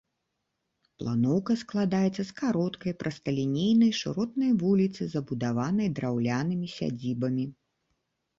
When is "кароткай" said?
2.39-2.95